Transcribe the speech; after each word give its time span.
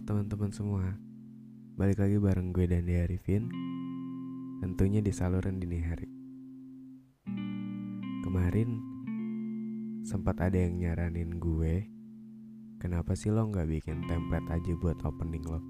Teman-teman 0.00 0.48
semua. 0.48 0.96
Balik 1.76 2.00
lagi 2.00 2.16
bareng 2.16 2.56
gue 2.56 2.64
dan 2.64 2.88
Arifin 2.88 3.52
Tentunya 4.64 5.04
di 5.04 5.12
saluran 5.12 5.60
dini 5.60 5.84
hari. 5.84 6.08
Kemarin 8.24 8.80
sempat 10.00 10.40
ada 10.40 10.56
yang 10.56 10.80
nyaranin 10.80 11.36
gue 11.36 11.92
Kenapa 12.80 13.12
sih 13.12 13.28
lo 13.28 13.44
nggak 13.44 13.68
bikin 13.68 14.08
template 14.08 14.48
aja 14.48 14.72
buat 14.80 14.96
opening 15.04 15.44
lo? 15.44 15.60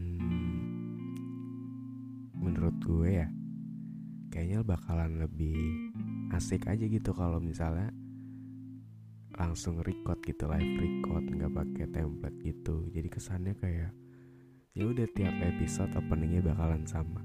Hmm, 0.00 0.56
Menurut 2.40 2.80
gue 2.80 3.08
ya 3.12 3.28
Kayaknya 4.32 4.64
bakalan 4.64 5.20
lebih 5.20 5.92
asik 6.32 6.64
aja 6.64 6.88
gitu 6.88 7.12
kalau 7.12 7.44
misalnya 7.44 7.92
langsung 9.34 9.82
record 9.82 10.22
gitu 10.22 10.46
live 10.46 10.74
record 10.78 11.24
nggak 11.26 11.52
pakai 11.52 11.86
template 11.90 12.38
gitu. 12.42 12.86
Jadi 12.94 13.08
kesannya 13.10 13.54
kayak 13.58 13.90
ya 14.74 14.84
udah 14.86 15.06
tiap 15.14 15.34
episode 15.42 15.90
openingnya 15.94 16.42
bakalan 16.42 16.86
sama. 16.86 17.22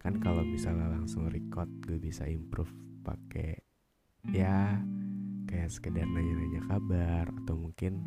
Kan 0.00 0.20
kalau 0.20 0.44
misalnya 0.44 0.92
langsung 0.92 1.28
record 1.32 1.68
gue 1.84 1.96
bisa 1.96 2.28
improve 2.28 2.72
pakai 3.04 3.60
ya 4.32 4.80
kayak 5.48 5.68
sekedar 5.72 6.08
nanya-nanya 6.08 6.64
kabar 6.68 7.28
atau 7.44 7.56
mungkin 7.56 8.04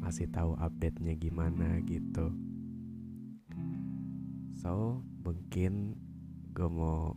ngasih 0.00 0.28
tahu 0.32 0.56
update-nya 0.56 1.16
gimana 1.16 1.80
gitu. 1.84 2.32
So 4.56 5.04
mungkin 5.24 5.96
gue 6.56 6.68
mau 6.68 7.14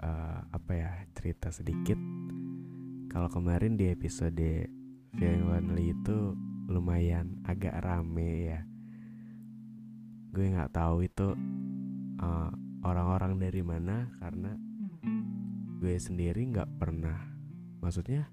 uh, 0.00 0.40
apa 0.52 0.72
ya 0.72 0.90
cerita 1.16 1.48
sedikit 1.50 1.98
kalau 3.06 3.30
kemarin 3.30 3.78
di 3.78 3.90
episode 3.90 4.66
Feeling 5.16 5.46
Lonely 5.48 5.94
itu 5.96 6.36
lumayan 6.66 7.40
agak 7.46 7.78
rame 7.80 8.52
ya. 8.52 8.60
Gue 10.34 10.52
nggak 10.52 10.74
tahu 10.76 11.06
itu 11.06 11.32
orang 12.20 12.52
orang-orang 12.84 13.32
dari 13.40 13.62
mana 13.64 14.12
karena 14.20 14.52
gue 15.80 15.94
sendiri 15.96 16.40
nggak 16.48 16.80
pernah 16.80 17.18
maksudnya 17.84 18.28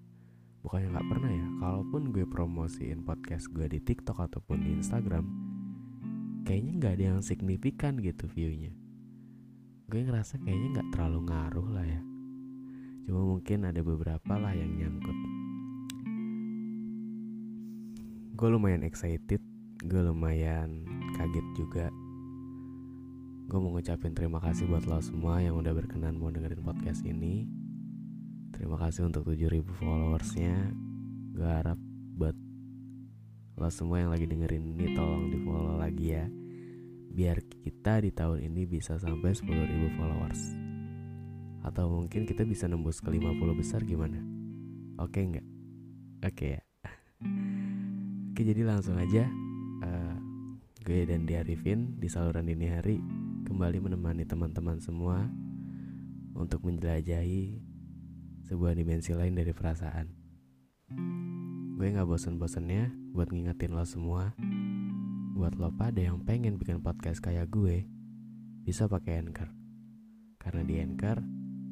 bukannya 0.63 0.95
nggak 0.95 1.09
pernah 1.11 1.31
ya 1.31 1.47
kalaupun 1.59 2.01
gue 2.16 2.25
promosiin 2.27 3.03
podcast 3.03 3.51
gue 3.51 3.67
di 3.67 3.83
TikTok 3.83 4.16
ataupun 4.19 4.63
di 4.63 4.79
Instagram 4.79 5.25
kayaknya 6.47 6.71
nggak 6.79 6.94
ada 6.99 7.05
yang 7.16 7.19
signifikan 7.23 7.99
gitu 8.03 8.27
viewnya. 8.27 8.75
Gue 9.88 10.03
ngerasa 10.03 10.41
kayaknya 10.44 10.79
nggak 10.79 10.89
terlalu 10.95 11.19
ngaruh 11.31 11.67
lah 11.71 11.85
ya 11.88 12.12
Cuma 13.03 13.21
mungkin 13.23 13.67
ada 13.67 13.81
beberapa 13.83 14.33
lah 14.39 14.55
yang 14.55 14.71
nyangkut. 14.79 15.17
Gue 18.33 18.49
lumayan 18.49 18.83
excited 18.83 19.44
Gue 19.83 20.00
lumayan 20.00 20.88
kaget 21.19 21.47
juga. 21.59 21.91
Gue 23.51 23.59
mau 23.59 23.75
ngucapin 23.75 24.16
terima 24.16 24.39
kasih 24.39 24.63
buat 24.72 24.88
lo 24.88 25.03
semua 25.03 25.44
yang 25.44 25.59
udah 25.59 25.75
berkenan 25.75 26.16
mau 26.16 26.31
dengerin 26.31 26.63
podcast 26.63 27.03
ini. 27.03 27.44
Terima 28.55 28.79
kasih 28.79 29.11
untuk 29.11 29.28
7000 29.28 29.59
followersnya. 29.75 30.72
Gue 31.35 31.49
harap 31.51 31.75
buat 32.16 32.31
lo 33.59 33.67
semua 33.67 34.07
yang 34.07 34.16
lagi 34.16 34.23
dengerin 34.23 34.72
ini 34.72 34.95
tolong 34.95 35.28
di 35.28 35.38
follow 35.44 35.75
lagi 35.75 36.16
ya. 36.16 36.23
Biar 37.11 37.44
kita 37.44 37.99
di 37.99 38.16
tahun 38.16 38.39
ini 38.39 38.63
bisa 38.63 38.95
sampai 39.03 39.35
10.000 39.35 39.99
followers 39.99 40.62
atau 41.63 41.88
mungkin 41.88 42.28
kita 42.28 42.44
bisa 42.44 42.68
nembus 42.68 43.00
ke 43.00 43.07
50 43.07 43.40
besar 43.56 43.81
gimana? 43.88 44.19
Oke 45.00 45.24
nggak? 45.24 45.47
Oke 46.28 46.59
ya. 46.59 46.62
Oke 48.35 48.41
jadi 48.44 48.62
langsung 48.68 49.00
aja 49.00 49.25
uh, 49.84 50.16
gue 50.84 51.07
dan 51.07 51.23
Diarifin 51.23 51.96
di 51.96 52.12
saluran 52.12 52.46
dini 52.46 52.68
hari 52.68 53.00
kembali 53.47 53.79
menemani 53.79 54.28
teman-teman 54.28 54.84
semua 54.84 55.23
untuk 56.35 56.66
menjelajahi 56.68 57.62
sebuah 58.44 58.75
dimensi 58.75 59.16
lain 59.16 59.38
dari 59.38 59.56
perasaan. 59.56 60.07
Gue 61.79 61.88
nggak 61.90 62.06
bosen-bosennya 62.06 62.91
buat 63.16 63.31
ngingetin 63.31 63.73
lo 63.73 63.85
semua, 63.88 64.35
buat 65.34 65.56
lo 65.56 65.72
pada 65.73 66.00
yang 66.03 66.22
pengen 66.22 66.59
bikin 66.59 66.84
podcast 66.84 67.23
kayak 67.23 67.50
gue, 67.50 67.88
bisa 68.68 68.85
pakai 68.91 69.23
Anchor. 69.23 69.50
Karena 70.38 70.62
di 70.68 70.75
Anchor, 70.84 71.23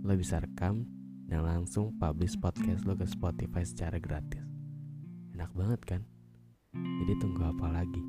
lo 0.02 0.18
bisa 0.18 0.42
rekam 0.42 0.90
dan 1.30 1.46
langsung 1.46 1.94
publish 2.02 2.34
podcast 2.42 2.90
lo 2.90 2.98
ke 2.98 3.06
Spotify 3.06 3.62
secara 3.62 4.02
gratis. 4.02 4.42
Enak 5.38 5.54
banget 5.54 5.82
kan? 5.86 6.02
Jadi 6.74 7.14
tunggu 7.22 7.46
apa 7.46 7.70
lagi? 7.70 8.02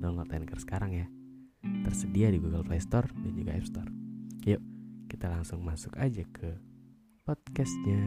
Download 0.00 0.30
Anchor 0.32 0.56
sekarang 0.56 0.96
ya. 0.96 1.06
Tersedia 1.84 2.32
di 2.32 2.40
Google 2.40 2.64
Play 2.64 2.80
Store 2.80 3.12
dan 3.12 3.32
juga 3.36 3.52
App 3.52 3.68
Store. 3.68 3.90
Yuk, 4.48 4.62
kita 5.12 5.28
langsung 5.28 5.60
masuk 5.60 5.92
aja 6.00 6.24
ke 6.32 6.56
podcastnya. 7.28 8.00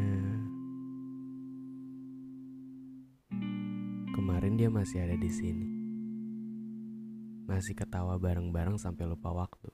Kemarin 4.18 4.58
dia 4.58 4.74
masih 4.74 5.06
ada 5.06 5.14
di 5.14 5.30
sini. 5.30 5.70
Masih 7.46 7.78
ketawa 7.78 8.18
bareng-bareng 8.18 8.82
sampai 8.82 9.06
lupa 9.06 9.30
waktu 9.30 9.70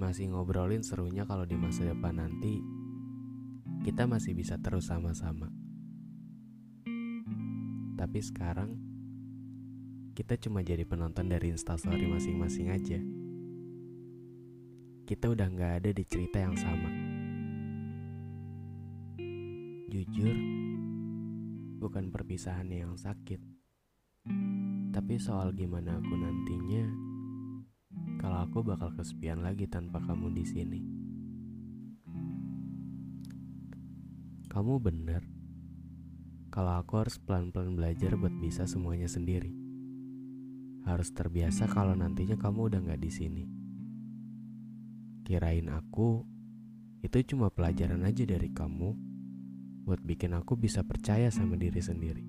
masih 0.00 0.32
ngobrolin 0.32 0.80
serunya 0.80 1.28
kalau 1.28 1.44
di 1.44 1.60
masa 1.60 1.84
depan 1.84 2.16
nanti 2.16 2.64
kita 3.84 4.08
masih 4.08 4.32
bisa 4.32 4.56
terus 4.56 4.88
sama-sama. 4.88 5.52
Tapi 8.00 8.18
sekarang 8.24 8.80
kita 10.16 10.40
cuma 10.40 10.64
jadi 10.64 10.88
penonton 10.88 11.28
dari 11.28 11.52
instastory 11.52 12.08
masing-masing 12.08 12.72
aja. 12.72 12.96
Kita 15.04 15.28
udah 15.28 15.46
nggak 15.52 15.72
ada 15.84 15.90
di 15.92 16.04
cerita 16.08 16.40
yang 16.40 16.56
sama. 16.56 16.88
Jujur, 19.92 20.36
bukan 21.76 22.08
perpisahan 22.08 22.72
yang 22.72 22.96
sakit, 22.96 23.42
tapi 24.96 25.20
soal 25.20 25.52
gimana 25.52 26.00
aku 26.00 26.14
nantinya 26.14 27.09
kalau 28.20 28.44
aku 28.44 28.60
bakal 28.60 28.92
kesepian 28.92 29.40
lagi 29.40 29.64
tanpa 29.64 29.96
kamu 30.04 30.28
di 30.36 30.44
sini. 30.44 30.80
Kamu 34.52 34.76
benar. 34.76 35.24
Kalau 36.52 36.76
aku 36.76 37.00
harus 37.00 37.16
pelan-pelan 37.16 37.80
belajar 37.80 38.20
buat 38.20 38.36
bisa 38.36 38.68
semuanya 38.68 39.08
sendiri. 39.08 39.48
Harus 40.84 41.16
terbiasa 41.16 41.64
kalau 41.72 41.96
nantinya 41.96 42.36
kamu 42.36 42.68
udah 42.68 42.80
gak 42.92 43.00
di 43.00 43.08
sini. 43.08 43.44
Kirain 45.24 45.72
aku 45.72 46.20
itu 47.00 47.24
cuma 47.32 47.48
pelajaran 47.48 48.04
aja 48.04 48.28
dari 48.28 48.52
kamu 48.52 48.90
buat 49.88 50.04
bikin 50.04 50.36
aku 50.36 50.60
bisa 50.60 50.84
percaya 50.84 51.32
sama 51.32 51.56
diri 51.56 51.80
sendiri. 51.80 52.24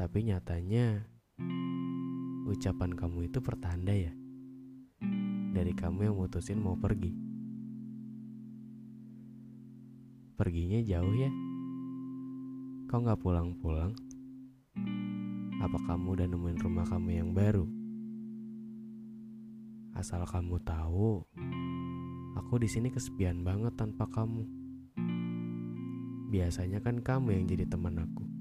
Tapi 0.00 0.32
nyatanya 0.32 1.17
ucapan 2.48 2.96
kamu 2.96 3.28
itu 3.28 3.44
pertanda 3.44 3.92
ya 3.92 4.12
dari 5.52 5.72
kamu 5.74 6.08
yang 6.08 6.16
mutusin 6.16 6.62
mau 6.62 6.78
pergi. 6.78 7.10
Perginya 10.38 10.78
jauh 10.86 11.14
ya? 11.18 11.30
Kau 12.86 13.02
nggak 13.02 13.18
pulang-pulang? 13.18 13.92
Apa 15.58 15.78
kamu 15.90 16.14
udah 16.14 16.26
nemuin 16.30 16.58
rumah 16.62 16.86
kamu 16.86 17.08
yang 17.10 17.30
baru? 17.34 17.66
Asal 19.98 20.22
kamu 20.22 20.62
tahu, 20.62 21.26
aku 22.38 22.54
di 22.62 22.70
sini 22.70 22.94
kesepian 22.94 23.42
banget 23.42 23.74
tanpa 23.74 24.06
kamu. 24.06 24.46
Biasanya 26.30 26.78
kan 26.78 27.02
kamu 27.02 27.34
yang 27.34 27.44
jadi 27.50 27.66
teman 27.66 27.98
aku. 27.98 28.37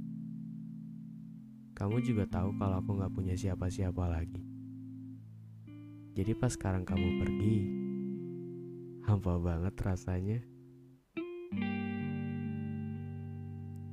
Kamu 1.77 2.01
juga 2.01 2.25
tahu 2.25 2.57
kalau 2.57 2.81
aku 2.81 2.97
gak 2.97 3.13
punya 3.13 3.37
siapa-siapa 3.37 4.09
lagi. 4.09 4.41
Jadi 6.17 6.33
pas 6.33 6.49
sekarang 6.49 6.81
kamu 6.81 7.21
pergi, 7.21 7.57
Hampa 9.05 9.37
banget 9.37 9.77
rasanya. 9.77 10.41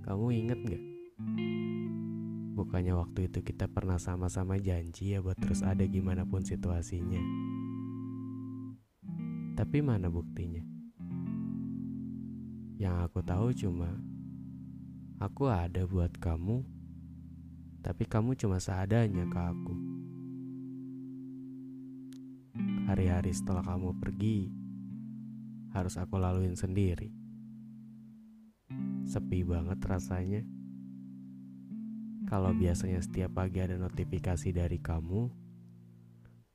Kamu 0.00 0.26
inget 0.32 0.56
gak? 0.64 0.84
Bukannya 2.56 2.96
waktu 2.96 3.28
itu 3.28 3.44
kita 3.44 3.68
pernah 3.68 4.00
sama-sama 4.00 4.56
janji 4.56 5.12
ya 5.12 5.20
buat 5.20 5.36
terus 5.36 5.60
ada 5.60 5.84
gimana 5.84 6.24
pun 6.24 6.40
situasinya. 6.40 7.20
Tapi 9.60 9.84
mana 9.84 10.08
buktinya? 10.08 10.64
Yang 12.80 12.96
aku 13.12 13.20
tahu 13.20 13.52
cuma 13.52 13.92
aku 15.20 15.52
ada 15.52 15.84
buat 15.84 16.16
kamu, 16.16 16.73
tapi 17.84 18.08
kamu 18.08 18.32
cuma 18.40 18.56
seadanya 18.56 19.28
ke 19.28 19.38
aku. 19.38 19.74
Hari-hari 22.88 23.36
setelah 23.36 23.60
kamu 23.60 24.00
pergi, 24.00 24.48
harus 25.76 26.00
aku 26.00 26.16
laluin 26.16 26.56
sendiri 26.56 27.24
sepi 29.04 29.44
banget 29.44 29.78
rasanya. 29.84 30.42
Kalau 32.24 32.56
biasanya 32.56 33.04
setiap 33.04 33.36
pagi 33.36 33.60
ada 33.60 33.76
notifikasi 33.76 34.48
dari 34.50 34.80
kamu, 34.80 35.28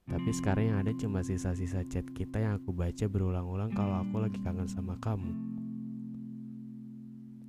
tapi 0.09 0.29
sekarang 0.33 0.73
yang 0.73 0.77
ada 0.81 0.91
cuma 0.97 1.21
sisa-sisa 1.21 1.85
chat 1.85 2.03
kita 2.17 2.41
yang 2.41 2.57
aku 2.57 2.73
baca 2.73 3.05
berulang-ulang 3.05 3.69
kalau 3.77 4.01
aku 4.01 4.17
lagi 4.17 4.41
kangen 4.41 4.65
sama 4.65 4.97
kamu. 4.97 5.29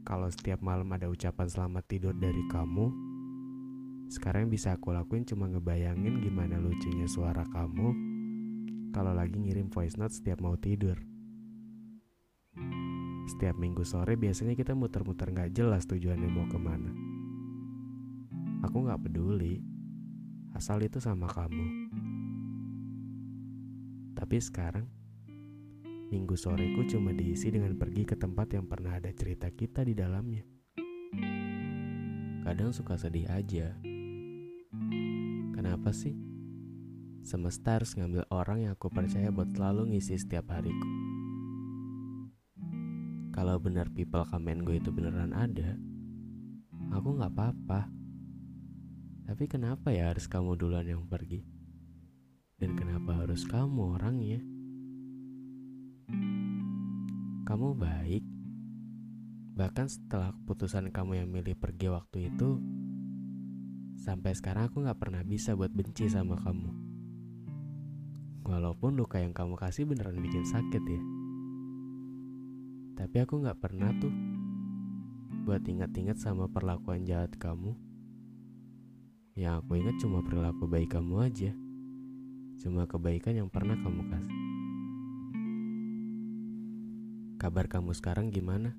Kalau 0.04 0.28
setiap 0.28 0.60
malam 0.60 0.86
ada 0.92 1.08
ucapan 1.08 1.48
selamat 1.48 1.84
tidur 1.88 2.12
dari 2.12 2.44
kamu, 2.52 3.09
sekarang 4.10 4.50
bisa 4.50 4.74
aku 4.74 4.90
lakuin 4.90 5.22
cuma 5.22 5.46
ngebayangin 5.46 6.18
gimana 6.18 6.58
lucunya 6.58 7.06
suara 7.06 7.46
kamu 7.46 7.94
kalau 8.90 9.14
lagi 9.14 9.38
ngirim 9.38 9.70
voice 9.70 9.94
note 9.94 10.10
setiap 10.10 10.42
mau 10.42 10.58
tidur. 10.58 10.98
Setiap 13.30 13.54
minggu 13.54 13.86
sore 13.86 14.18
biasanya 14.18 14.58
kita 14.58 14.74
muter-muter 14.74 15.30
gak 15.30 15.54
jelas 15.54 15.86
tujuannya 15.86 16.26
mau 16.26 16.50
ke 16.50 16.58
mana. 16.58 16.90
Aku 18.66 18.82
gak 18.82 19.06
peduli, 19.06 19.62
asal 20.58 20.82
itu 20.82 20.98
sama 20.98 21.30
kamu. 21.30 21.94
Tapi 24.18 24.36
sekarang, 24.42 24.90
minggu 26.10 26.34
soreku 26.34 26.82
cuma 26.90 27.14
diisi 27.14 27.54
dengan 27.54 27.78
pergi 27.78 28.02
ke 28.02 28.18
tempat 28.18 28.58
yang 28.58 28.66
pernah 28.66 28.98
ada 28.98 29.14
cerita 29.14 29.46
kita 29.54 29.86
di 29.86 29.94
dalamnya. 29.94 30.42
Kadang 32.42 32.74
suka 32.74 32.98
sedih 32.98 33.30
aja. 33.30 33.89
Kenapa 35.70 35.94
sih? 35.94 36.18
Semesta 37.22 37.78
harus 37.78 37.94
ngambil 37.94 38.26
orang 38.34 38.66
yang 38.66 38.74
aku 38.74 38.90
percaya 38.90 39.30
buat 39.30 39.54
selalu 39.54 39.94
ngisi 39.94 40.18
setiap 40.18 40.50
hariku 40.50 41.10
kalau 43.40 43.56
benar 43.56 43.88
people 43.88 44.20
comment 44.28 44.60
gue 44.66 44.76
itu 44.76 44.92
beneran 44.92 45.32
ada, 45.32 45.72
aku 46.92 47.08
nggak 47.16 47.32
apa-apa. 47.32 47.88
Tapi 49.24 49.48
kenapa 49.48 49.94
ya 49.96 50.12
harus 50.12 50.28
kamu 50.28 50.60
duluan 50.60 50.84
yang 50.84 51.08
pergi? 51.08 51.40
Dan 52.60 52.76
kenapa 52.76 53.24
harus 53.24 53.48
kamu 53.48 53.96
orangnya? 53.96 54.44
Kamu 57.48 57.80
baik. 57.80 58.28
Bahkan 59.56 59.86
setelah 59.88 60.36
keputusan 60.36 60.92
kamu 60.92 61.24
yang 61.24 61.28
milih 61.32 61.56
pergi 61.56 61.88
waktu 61.88 62.28
itu, 62.28 62.60
sampai 64.00 64.32
sekarang 64.32 64.72
aku 64.72 64.80
nggak 64.80 64.96
pernah 64.96 65.20
bisa 65.20 65.52
buat 65.52 65.70
benci 65.70 66.08
sama 66.08 66.40
kamu. 66.40 66.90
Walaupun 68.50 68.96
luka 68.98 69.20
yang 69.20 69.30
kamu 69.30 69.54
kasih 69.54 69.86
beneran 69.86 70.18
bikin 70.18 70.42
sakit 70.42 70.82
ya. 70.82 71.02
Tapi 72.98 73.16
aku 73.22 73.40
gak 73.40 73.62
pernah 73.62 73.94
tuh 73.96 74.12
buat 75.46 75.64
ingat-ingat 75.64 76.18
sama 76.18 76.50
perlakuan 76.50 77.06
jahat 77.06 77.32
kamu. 77.38 77.72
Yang 79.38 79.54
aku 79.64 79.72
ingat 79.78 79.96
cuma 80.02 80.20
perilaku 80.20 80.66
baik 80.66 80.92
kamu 80.92 81.14
aja. 81.24 81.52
Cuma 82.60 82.84
kebaikan 82.90 83.38
yang 83.38 83.48
pernah 83.48 83.78
kamu 83.78 84.02
kasih. 84.10 84.38
Kabar 87.40 87.72
kamu 87.72 87.96
sekarang 87.96 88.28
gimana? 88.28 88.76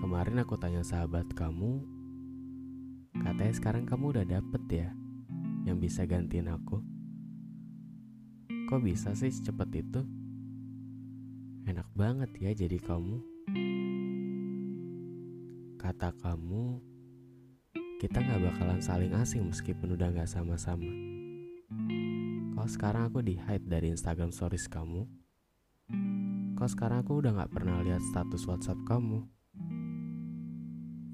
Kemarin 0.00 0.40
aku 0.40 0.56
tanya 0.56 0.80
sahabat 0.80 1.28
kamu, 1.36 1.84
katanya 3.20 3.54
sekarang 3.54 3.84
kamu 3.84 4.16
udah 4.16 4.26
dapet 4.26 4.62
ya 4.68 4.88
yang 5.68 5.76
bisa 5.76 6.08
gantiin 6.08 6.48
aku. 6.48 6.80
Kok 8.70 8.80
bisa 8.86 9.12
sih 9.18 9.30
secepat 9.30 9.68
itu? 9.76 10.02
Enak 11.66 11.90
banget 11.92 12.30
ya 12.40 12.50
jadi 12.54 12.78
kamu. 12.80 13.18
Kata 15.76 16.14
kamu, 16.16 16.78
kita 17.98 18.22
gak 18.22 18.40
bakalan 18.40 18.80
saling 18.80 19.12
asing 19.16 19.44
meskipun 19.48 19.96
udah 19.98 20.12
gak 20.14 20.30
sama-sama. 20.30 20.88
Kau 22.56 22.68
sekarang 22.68 23.08
aku 23.08 23.24
di 23.24 23.40
hide 23.40 23.66
dari 23.66 23.92
Instagram 23.92 24.32
stories 24.32 24.68
kamu. 24.68 25.08
Kau 26.56 26.68
sekarang 26.68 27.02
aku 27.04 27.20
udah 27.24 27.32
gak 27.42 27.52
pernah 27.52 27.80
lihat 27.80 28.04
status 28.12 28.44
WhatsApp 28.44 28.80
kamu. 28.84 29.39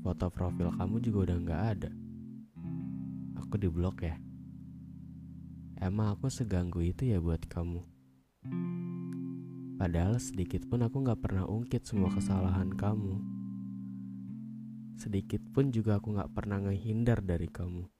Foto 0.07 0.31
profil 0.31 0.71
kamu 0.71 1.03
juga 1.03 1.19
udah 1.27 1.39
gak 1.43 1.63
ada. 1.75 1.91
Aku 3.43 3.59
di 3.59 3.67
blok 3.67 4.07
ya. 4.07 4.15
Emang 5.83 6.15
aku 6.15 6.31
seganggu 6.31 6.79
itu 6.79 7.11
ya 7.11 7.19
buat 7.19 7.43
kamu. 7.51 7.83
Padahal 9.83 10.23
sedikit 10.23 10.63
pun 10.71 10.87
aku 10.87 11.03
gak 11.03 11.19
pernah 11.19 11.43
ungkit 11.51 11.83
semua 11.91 12.07
kesalahan 12.15 12.71
kamu. 12.71 13.19
Sedikit 14.95 15.43
pun 15.51 15.75
juga 15.75 15.99
aku 15.99 16.15
gak 16.15 16.31
pernah 16.39 16.63
ngehindar 16.63 17.19
dari 17.27 17.51
kamu. 17.51 17.91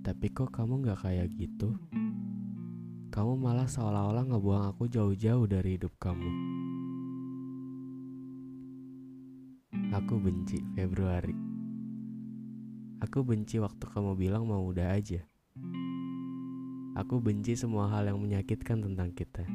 Tapi 0.00 0.26
kok 0.32 0.48
kamu 0.48 0.80
gak 0.80 1.04
kayak 1.04 1.28
gitu? 1.36 1.76
Kamu 3.12 3.36
malah 3.36 3.68
seolah-olah 3.68 4.32
ngebuang 4.32 4.64
aku 4.72 4.88
jauh-jauh 4.88 5.44
dari 5.44 5.76
hidup 5.76 5.92
kamu. 6.00 6.55
Aku 9.96 10.20
benci 10.20 10.60
Februari. 10.76 11.32
Aku 13.00 13.24
benci 13.24 13.56
waktu 13.56 13.80
kamu 13.80 14.12
bilang 14.12 14.44
mau 14.44 14.60
udah 14.68 14.92
aja. 14.92 15.24
Aku 17.00 17.16
benci 17.16 17.56
semua 17.56 17.88
hal 17.88 18.04
yang 18.04 18.20
menyakitkan 18.20 18.84
tentang 18.84 19.16
kita. 19.16 19.48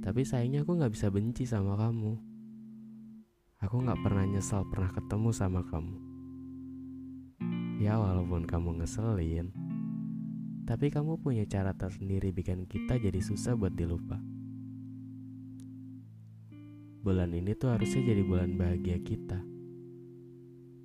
Tapi 0.00 0.20
sayangnya 0.24 0.64
aku 0.64 0.80
gak 0.80 0.96
bisa 0.96 1.12
benci 1.12 1.44
sama 1.44 1.76
kamu. 1.76 2.16
Aku 3.60 3.84
gak 3.84 4.00
pernah 4.00 4.24
nyesal 4.24 4.64
pernah 4.72 4.88
ketemu 4.88 5.28
sama 5.36 5.60
kamu. 5.68 5.96
Ya 7.84 8.00
walaupun 8.00 8.48
kamu 8.48 8.80
ngeselin, 8.80 9.52
tapi 10.64 10.88
kamu 10.88 11.20
punya 11.20 11.44
cara 11.44 11.76
tersendiri 11.76 12.32
bikin 12.32 12.64
kita 12.64 12.96
jadi 12.96 13.20
susah 13.20 13.60
buat 13.60 13.76
dilupa. 13.76 14.37
Bulan 16.98 17.30
ini 17.30 17.54
tuh 17.54 17.70
harusnya 17.70 18.10
jadi 18.10 18.26
bulan 18.26 18.58
bahagia 18.58 18.98
kita. 18.98 19.38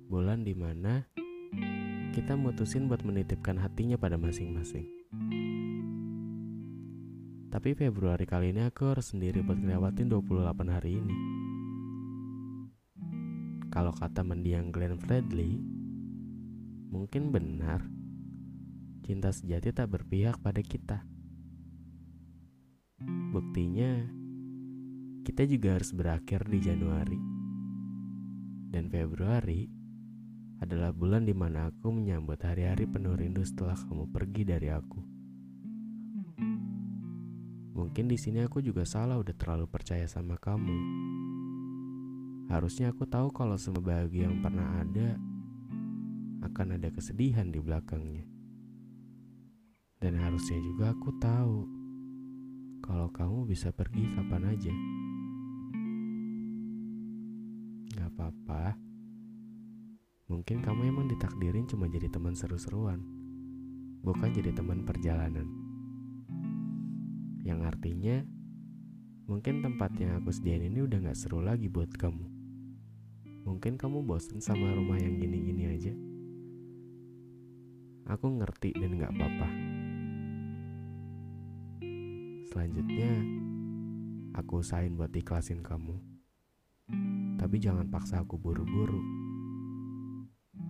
Bulan 0.06 0.46
di 0.46 0.54
mana 0.54 1.10
kita 2.14 2.38
mutusin 2.38 2.86
buat 2.86 3.02
menitipkan 3.02 3.58
hatinya 3.58 3.98
pada 3.98 4.14
masing-masing. 4.14 4.86
Tapi 7.50 7.74
Februari 7.74 8.22
kali 8.30 8.54
ini 8.54 8.62
aku 8.62 8.94
harus 8.94 9.10
sendiri 9.10 9.42
buat 9.42 9.58
ngelewatin 9.58 10.06
28 10.06 10.70
hari 10.70 11.02
ini. 11.02 11.16
Kalau 13.74 13.90
kata 13.90 14.22
mendiang 14.22 14.70
Glenn 14.70 14.94
Fredly, 15.02 15.58
mungkin 16.94 17.34
benar. 17.34 17.82
Cinta 19.02 19.34
sejati 19.34 19.74
tak 19.74 19.90
berpihak 19.90 20.38
pada 20.38 20.62
kita. 20.62 21.02
Buktinya, 23.34 24.22
kita 25.24 25.48
juga 25.48 25.80
harus 25.80 25.88
berakhir 25.96 26.44
di 26.52 26.60
Januari. 26.60 27.16
Dan 28.68 28.92
Februari 28.92 29.64
adalah 30.60 30.92
bulan 30.92 31.24
di 31.24 31.32
mana 31.32 31.72
aku 31.72 31.88
menyambut 31.88 32.36
hari-hari 32.44 32.84
penuh 32.84 33.16
rindu 33.16 33.40
setelah 33.40 33.72
kamu 33.72 34.04
pergi 34.12 34.42
dari 34.44 34.68
aku. 34.68 35.00
Mungkin 37.74 38.04
di 38.06 38.20
sini 38.20 38.44
aku 38.44 38.60
juga 38.60 38.84
salah 38.84 39.16
udah 39.16 39.32
terlalu 39.32 39.64
percaya 39.64 40.04
sama 40.04 40.36
kamu. 40.36 40.76
Harusnya 42.52 42.92
aku 42.92 43.08
tahu 43.08 43.32
kalau 43.32 43.56
semua 43.56 43.80
bahagia 43.80 44.28
yang 44.28 44.44
pernah 44.44 44.84
ada 44.84 45.16
akan 46.44 46.76
ada 46.76 46.92
kesedihan 46.92 47.48
di 47.48 47.64
belakangnya. 47.64 48.28
Dan 50.04 50.20
harusnya 50.20 50.60
juga 50.60 50.92
aku 50.92 51.16
tahu 51.16 51.83
kalau 52.84 53.08
kamu 53.08 53.48
bisa 53.48 53.72
pergi 53.72 54.12
kapan 54.12 54.44
aja. 54.44 54.74
Gak 57.96 58.12
apa-apa. 58.12 58.76
Mungkin 60.28 60.60
kamu 60.60 60.92
emang 60.92 61.08
ditakdirin 61.08 61.64
cuma 61.64 61.88
jadi 61.88 62.12
teman 62.12 62.36
seru-seruan, 62.36 63.00
bukan 64.04 64.28
jadi 64.36 64.52
teman 64.52 64.84
perjalanan. 64.84 65.48
Yang 67.40 67.60
artinya 67.72 68.20
mungkin 69.32 69.64
tempat 69.64 69.96
yang 69.96 70.20
aku 70.20 70.28
sediain 70.28 70.68
ini 70.68 70.84
udah 70.84 71.08
gak 71.08 71.16
seru 71.16 71.40
lagi 71.40 71.72
buat 71.72 71.88
kamu. 71.96 72.28
Mungkin 73.48 73.80
kamu 73.80 74.04
bosen 74.04 74.44
sama 74.44 74.76
rumah 74.76 75.00
yang 75.00 75.16
gini-gini 75.16 75.72
aja. 75.72 75.92
Aku 78.12 78.28
ngerti 78.28 78.76
dan 78.76 79.00
gak 79.00 79.12
apa-apa. 79.16 79.83
Selanjutnya, 82.54 83.10
aku 84.30 84.62
usahain 84.62 84.94
buat 84.94 85.10
ikhlasin 85.10 85.58
kamu. 85.66 85.98
Tapi 87.34 87.58
jangan 87.58 87.90
paksa 87.90 88.22
aku 88.22 88.38
buru-buru. 88.38 89.02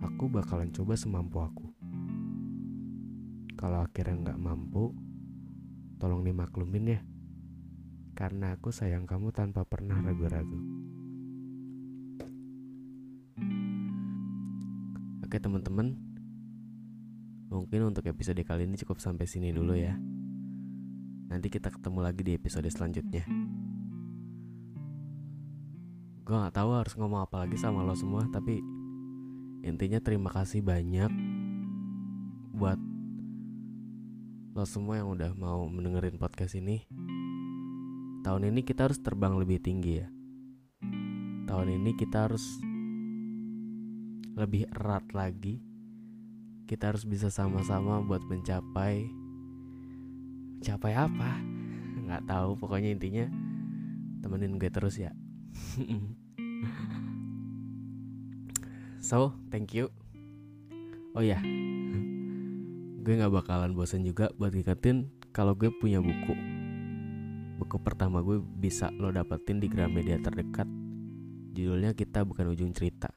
Aku 0.01 0.25
bakalan 0.25 0.73
coba 0.73 0.97
semampu 0.97 1.45
aku. 1.45 1.69
Kalau 3.53 3.85
akhirnya 3.85 4.17
nggak 4.17 4.41
mampu, 4.41 4.97
tolong 6.01 6.25
dimaklumin 6.25 6.97
ya. 6.97 6.99
Karena 8.17 8.57
aku 8.57 8.73
sayang 8.73 9.05
kamu 9.05 9.29
tanpa 9.29 9.61
pernah 9.61 10.01
ragu-ragu. 10.01 10.57
Oke 15.21 15.37
teman-teman, 15.37 15.93
mungkin 17.53 17.93
untuk 17.93 18.09
episode 18.09 18.41
kali 18.41 18.65
ini 18.65 18.73
cukup 18.73 18.97
sampai 18.97 19.29
sini 19.29 19.53
dulu 19.53 19.77
ya. 19.77 19.93
Nanti 21.25 21.49
kita 21.49 21.73
ketemu 21.73 21.99
lagi 22.05 22.21
di 22.21 22.37
episode 22.37 22.69
selanjutnya. 22.69 23.25
Gue 26.25 26.35
gak 26.41 26.57
tahu 26.57 26.69
harus 26.73 26.93
ngomong 26.97 27.25
apa 27.25 27.45
lagi 27.45 27.57
sama 27.57 27.85
lo 27.85 27.93
semua, 27.97 28.25
tapi 28.29 28.61
intinya 29.65 29.97
terima 30.01 30.29
kasih 30.29 30.61
banyak 30.61 31.09
buat 32.53 32.77
lo 34.55 34.65
semua 34.65 35.01
yang 35.01 35.13
udah 35.13 35.33
mau 35.37 35.65
mendengerin 35.65 36.17
podcast 36.17 36.57
ini. 36.57 36.85
Tahun 38.25 38.41
ini 38.45 38.65
kita 38.65 38.89
harus 38.89 38.97
terbang 39.01 39.37
lebih 39.37 39.61
tinggi 39.61 40.01
ya. 40.01 40.07
Tahun 41.45 41.67
ini 41.69 41.93
kita 41.93 42.25
harus 42.25 42.41
lebih 44.33 44.65
erat 44.73 45.05
lagi. 45.13 45.61
Kita 46.65 46.89
harus 46.89 47.05
bisa 47.05 47.29
sama-sama 47.29 48.01
buat 48.01 48.25
mencapai 48.25 49.24
mencapai 50.65 50.97
apa? 50.97 51.37
Nggak 52.09 52.25
tahu. 52.25 52.57
Pokoknya 52.57 52.89
intinya 52.89 53.29
temenin 54.25 54.57
gue 54.57 54.73
terus 54.73 54.97
ya. 54.97 55.13
so, 58.97 59.37
thank 59.53 59.77
you. 59.77 59.93
Oh 61.13 61.21
ya, 61.21 61.37
gue 62.97 63.13
nggak 63.13 63.29
bakalan 63.29 63.77
bosan 63.77 64.01
juga 64.01 64.33
buat 64.41 64.57
ngikatin 64.57 65.05
kalau 65.29 65.53
gue 65.53 65.69
punya 65.69 66.01
buku. 66.01 66.33
Buku 67.61 67.77
pertama 67.85 68.25
gue 68.25 68.41
bisa 68.41 68.89
lo 68.97 69.13
dapetin 69.13 69.61
di 69.61 69.69
Gramedia 69.69 70.17
terdekat. 70.17 70.65
Judulnya 71.53 71.93
kita 71.93 72.25
bukan 72.25 72.49
ujung 72.49 72.73
cerita. 72.73 73.13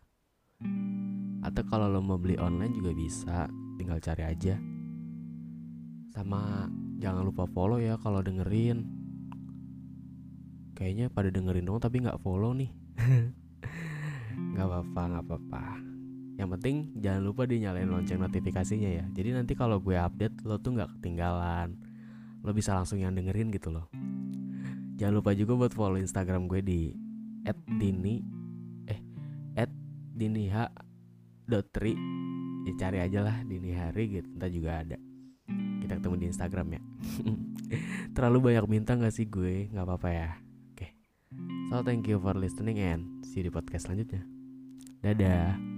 Atau 1.40 1.64
kalau 1.64 1.88
lo 1.88 2.04
mau 2.04 2.20
beli 2.20 2.36
online 2.36 2.76
juga 2.76 2.92
bisa, 2.92 3.48
tinggal 3.80 4.04
cari 4.04 4.28
aja. 4.28 4.60
Sama 6.12 6.68
jangan 6.98 7.22
lupa 7.22 7.46
follow 7.50 7.78
ya 7.78 7.96
kalau 8.02 8.20
dengerin. 8.20 8.84
Kayaknya 10.74 11.10
pada 11.10 11.30
dengerin 11.30 11.66
dong 11.66 11.82
tapi 11.82 12.02
nggak 12.02 12.20
follow 12.22 12.54
nih. 12.54 12.70
Gak 14.54 14.70
apa-apa, 14.70 15.02
gak 15.18 15.24
apa-apa. 15.26 15.62
Yang 16.38 16.48
penting 16.54 16.76
jangan 17.02 17.22
lupa 17.26 17.42
dinyalain 17.42 17.90
lonceng 17.90 18.22
notifikasinya 18.22 18.90
ya. 18.90 19.04
Jadi 19.10 19.34
nanti 19.34 19.58
kalau 19.58 19.82
gue 19.82 19.98
update 19.98 20.46
lo 20.46 20.62
tuh 20.62 20.78
nggak 20.78 20.98
ketinggalan. 20.98 21.74
Lo 22.46 22.54
bisa 22.54 22.78
langsung 22.78 23.02
yang 23.02 23.10
dengerin 23.18 23.50
gitu 23.50 23.74
loh. 23.74 23.90
Jangan 24.94 25.14
lupa 25.18 25.34
juga 25.34 25.58
buat 25.58 25.74
follow 25.74 25.98
Instagram 25.98 26.46
gue 26.46 26.62
di 26.62 26.94
@dini 27.78 28.22
eh 28.86 29.00
@diniha.tri 30.14 31.94
ya 32.66 32.72
cari 32.76 32.98
aja 33.00 33.24
lah 33.24 33.36
dini 33.46 33.72
hari 33.72 34.20
gitu 34.20 34.28
entah 34.36 34.50
juga 34.52 34.84
ada 34.84 35.07
kita 35.88 36.04
ketemu 36.04 36.16
di 36.20 36.26
Instagram 36.28 36.66
ya. 36.76 36.80
Terlalu 38.14 38.52
banyak 38.52 38.64
minta 38.68 38.92
gak 38.92 39.08
sih 39.08 39.24
gue? 39.24 39.72
Nggak 39.72 39.88
apa-apa 39.88 40.08
ya. 40.12 40.30
Oke. 40.76 40.92
So 41.72 41.80
thank 41.80 42.04
you 42.04 42.20
for 42.20 42.36
listening 42.36 42.76
and 42.76 43.24
see 43.24 43.40
you 43.40 43.48
di 43.48 43.52
podcast 43.52 43.88
selanjutnya. 43.88 44.20
Dadah 45.00 45.77